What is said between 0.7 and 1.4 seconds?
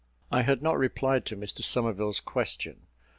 replied to